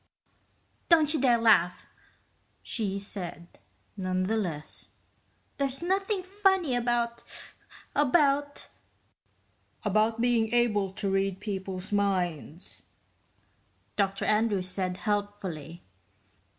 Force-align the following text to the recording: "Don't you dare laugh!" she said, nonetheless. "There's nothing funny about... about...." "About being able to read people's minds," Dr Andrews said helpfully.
"Don't 0.89 1.13
you 1.13 1.21
dare 1.21 1.37
laugh!" 1.37 1.85
she 2.63 2.97
said, 2.97 3.45
nonetheless. 3.95 4.87
"There's 5.57 5.83
nothing 5.83 6.23
funny 6.23 6.73
about... 6.73 7.21
about...." 7.93 8.67
"About 9.85 10.19
being 10.19 10.51
able 10.55 10.89
to 10.89 11.07
read 11.07 11.39
people's 11.39 11.91
minds," 11.91 12.81
Dr 13.95 14.25
Andrews 14.25 14.69
said 14.69 14.97
helpfully. 14.97 15.83